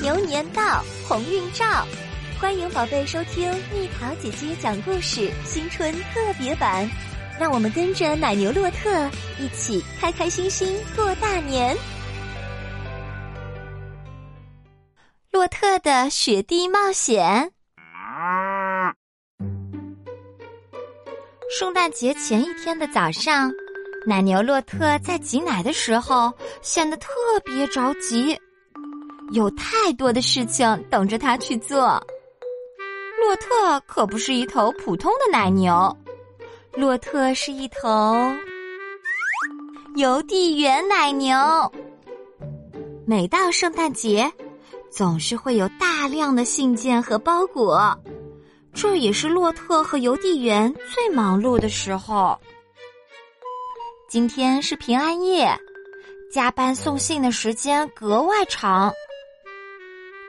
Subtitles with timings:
[0.00, 1.86] 牛年到，鸿运照。
[2.40, 6.88] 欢迎宝贝收听蜜桃姐姐讲故事新春特别版。
[7.38, 11.76] 让我们跟着奶牛洛特一起开开心心过大年。
[15.30, 17.52] 洛特的雪地冒险。
[21.58, 23.52] 圣诞节前一天的早上，
[24.06, 27.10] 奶牛洛特在挤奶的时候显得特
[27.44, 28.38] 别着急，
[29.32, 32.02] 有太多的事情等着他去做。
[33.20, 35.96] 洛特可不是一头普通的奶牛，
[36.72, 38.16] 洛特是一头
[39.96, 41.36] 邮递员奶牛。
[43.06, 44.30] 每到圣诞节，
[44.90, 47.96] 总是会有大量的信件和包裹，
[48.72, 52.38] 这也是洛特和邮递员最忙碌的时候。
[54.08, 55.56] 今天是平安夜，
[56.32, 58.92] 加班送信的时间格外长。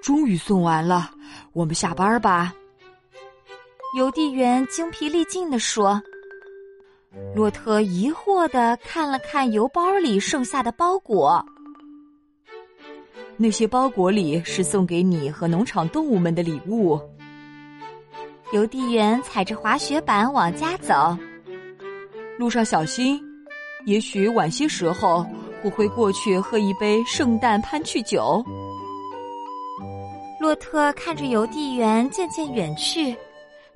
[0.02, 1.12] 终于送完了，
[1.54, 2.54] 我们下班吧。
[3.98, 6.02] 邮递员精疲力尽地说
[7.36, 11.46] ：“洛特疑惑的看了看邮包里剩下的包裹，
[13.38, 17.00] 那些包裹里是送给你和农场动物们的礼物。”
[18.54, 21.18] 邮递员踩着滑雪板往家走，
[22.38, 23.22] 路上小心，
[23.86, 25.26] 也许晚些时候
[25.64, 28.44] 我会过去喝一杯圣诞潘趣酒。
[30.42, 33.16] 洛特看着邮递员渐渐远去。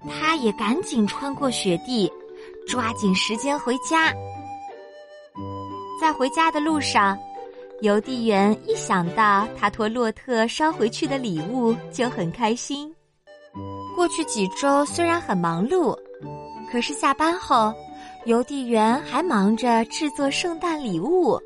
[0.09, 2.11] 他也赶紧穿过雪地，
[2.67, 4.11] 抓紧时间回家。
[6.01, 7.15] 在回家的路上，
[7.81, 12.91] 邮递员一想到他托洛特捎回去的礼物，就很开心。
[13.95, 15.95] 过去几周虽然很忙碌，
[16.71, 17.71] 可是下班后，
[18.25, 21.39] 邮递员还忙着制作圣诞礼物。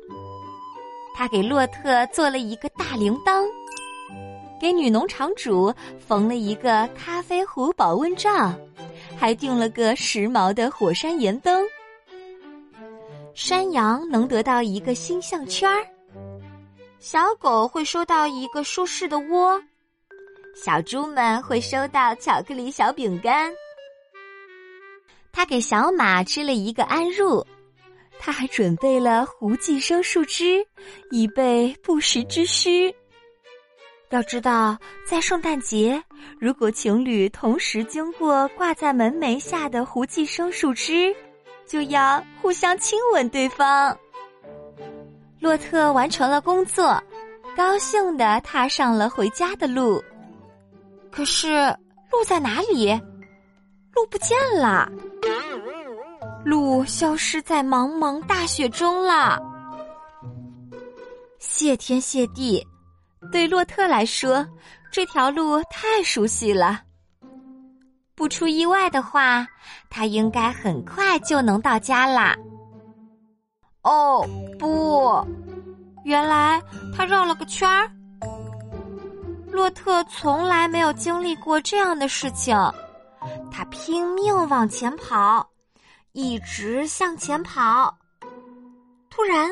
[1.14, 3.44] 他给洛特做了一个大铃铛。
[4.60, 8.54] 给女农场主缝了一个咖啡壶保温罩，
[9.18, 11.66] 还订了个时髦的火山岩灯。
[13.32, 15.82] 山羊能得到一个新项圈儿，
[16.98, 19.58] 小狗会收到一个舒适的窝，
[20.54, 23.50] 小猪们会收到巧克力小饼干。
[25.32, 27.42] 他给小马织了一个安褥，
[28.18, 30.62] 他还准备了胡寄生树枝，
[31.10, 32.94] 以备不时之需。
[34.10, 34.76] 要知道，
[35.06, 36.02] 在圣诞节，
[36.38, 41.14] 如果情侣同时经过挂在门楣下的胡寄生树枝，
[41.64, 43.96] 就要互相亲吻对方。
[45.38, 47.00] 洛特完成了工作，
[47.56, 50.02] 高兴地踏上了回家的路。
[51.12, 51.48] 可是，
[52.10, 52.92] 路在哪里？
[53.94, 54.90] 路不见了，
[56.44, 59.40] 路消失在茫茫大雪中了。
[61.38, 62.66] 谢天谢地！
[63.30, 64.46] 对洛特来说，
[64.90, 66.82] 这条路太熟悉了。
[68.14, 69.46] 不出意外的话，
[69.88, 72.36] 他应该很快就能到家啦。
[73.82, 74.26] 哦，
[74.58, 75.24] 不，
[76.04, 76.60] 原来
[76.94, 77.90] 他绕了个圈儿。
[79.50, 82.56] 洛特从来没有经历过这样的事情，
[83.50, 85.48] 他拼命往前跑，
[86.12, 87.96] 一直向前跑。
[89.08, 89.50] 突然，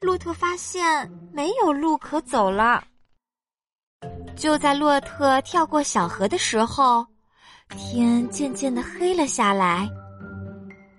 [0.00, 2.82] 洛特发现没有路可走了。
[4.40, 7.06] 就在洛特跳过小河的时候，
[7.76, 9.86] 天渐渐的黑了下来。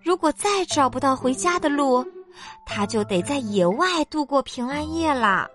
[0.03, 2.05] 如果再找不到回家的路，
[2.67, 5.49] 他就得在野外度过平安夜啦。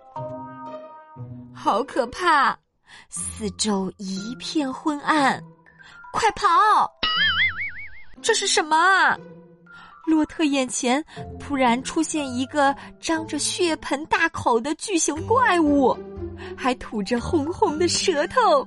[1.55, 2.59] 好可怕！
[3.09, 5.41] 四周一片昏暗，
[6.13, 6.91] 快跑！
[8.21, 8.77] 这是什么？
[10.09, 11.05] 洛特眼前
[11.39, 15.97] 突然出现一个张着血盆大口的巨型怪物。
[16.57, 18.67] 还吐着红红的舌头，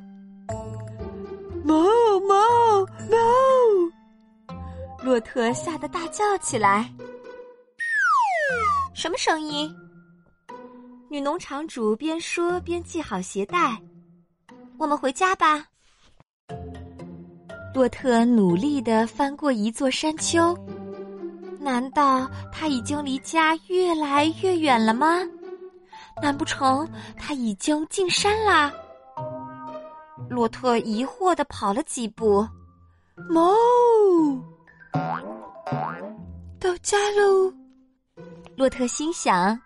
[1.63, 1.85] 猫
[2.28, 2.35] 猫
[3.09, 4.56] 猫！
[5.03, 6.91] 洛特吓得大叫起来。
[8.94, 9.73] 什么声音？
[11.09, 13.79] 女农场主边说边系好鞋带。
[14.78, 15.66] 我们回家吧。
[17.73, 20.58] 洛特努力的翻过一座山丘，
[21.59, 25.20] 难道他已经离家越来越远了吗？
[26.22, 26.88] 难不成
[27.18, 28.72] 他已经进山啦？
[30.30, 32.48] 洛特疑惑的跑了几步，
[33.30, 33.54] 猫，
[36.60, 37.52] 到家喽！
[38.56, 39.60] 洛特心想，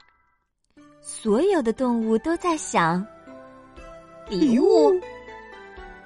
[1.01, 3.05] 所有的动物都在想
[4.29, 4.93] 礼物。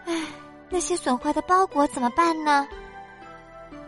[0.06, 0.26] 唉，
[0.70, 2.66] 那些损坏的包裹怎么办呢？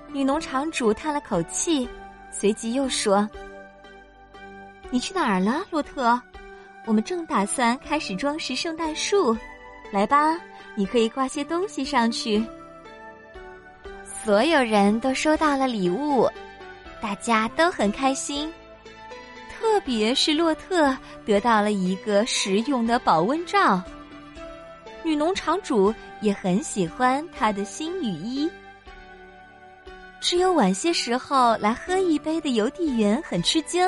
[0.10, 1.88] 女农场主叹了口气，
[2.32, 3.28] 随即又说
[4.92, 6.22] ：“你去哪儿了，洛特？”
[6.90, 9.38] 我们正打算开始装饰圣诞树，
[9.92, 10.36] 来吧，
[10.74, 12.44] 你可以挂些东西上去。”
[14.26, 16.28] 所有人都收到了礼物，
[17.00, 18.52] 大家都很开心，
[19.52, 23.80] 特别是洛特得到了一个实用的保温罩。
[25.04, 28.50] 女农场主也很喜欢她的新雨衣。
[30.20, 33.88] 只有晚些时候来喝一杯的邮递员很吃惊，